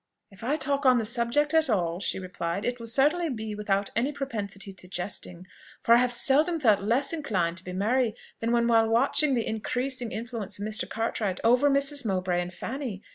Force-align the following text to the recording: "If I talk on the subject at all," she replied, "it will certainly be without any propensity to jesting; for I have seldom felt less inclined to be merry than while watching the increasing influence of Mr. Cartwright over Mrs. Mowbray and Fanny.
"If 0.31 0.43
I 0.43 0.55
talk 0.55 0.83
on 0.83 0.97
the 0.97 1.05
subject 1.05 1.53
at 1.53 1.69
all," 1.69 1.99
she 1.99 2.17
replied, 2.17 2.65
"it 2.65 2.79
will 2.79 2.87
certainly 2.87 3.29
be 3.29 3.53
without 3.53 3.91
any 3.95 4.11
propensity 4.11 4.71
to 4.73 4.87
jesting; 4.87 5.45
for 5.79 5.93
I 5.93 5.97
have 5.99 6.11
seldom 6.11 6.59
felt 6.59 6.81
less 6.81 7.13
inclined 7.13 7.57
to 7.57 7.63
be 7.63 7.71
merry 7.73 8.15
than 8.39 8.51
while 8.51 8.89
watching 8.89 9.35
the 9.35 9.45
increasing 9.45 10.11
influence 10.11 10.57
of 10.57 10.65
Mr. 10.65 10.89
Cartwright 10.89 11.39
over 11.43 11.69
Mrs. 11.69 12.03
Mowbray 12.03 12.41
and 12.41 12.51
Fanny. 12.51 13.03